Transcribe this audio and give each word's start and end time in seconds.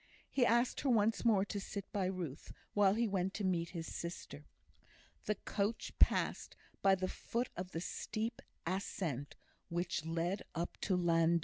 He 0.31 0.47
asked 0.47 0.79
her 0.81 0.89
once 0.89 1.23
more 1.23 1.45
to 1.45 1.59
sit 1.59 1.85
by 1.93 2.05
Ruth, 2.07 2.51
while 2.73 2.95
he 2.95 3.07
went 3.07 3.35
to 3.35 3.43
meet 3.43 3.69
his 3.69 3.85
sister. 3.85 4.47
The 5.25 5.35
coach 5.35 5.91
passed 5.99 6.55
by 6.81 6.95
the 6.95 7.07
foot 7.07 7.49
of 7.55 7.69
the 7.71 7.81
steep 7.81 8.41
ascent 8.65 9.35
which 9.69 10.03
led 10.03 10.41
up 10.55 10.75
to 10.81 10.95
Llan 10.95 11.37
dhu. 11.37 11.39